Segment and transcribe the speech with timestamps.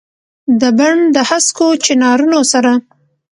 [0.61, 2.71] دبڼ دهسکو چنارونو سره،